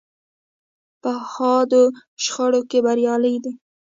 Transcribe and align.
په 1.01 1.11
حادو 1.31 1.83
شخړو 2.23 2.61
کې 2.69 2.79
بریالۍ 2.85 3.35
ده. 3.43 3.51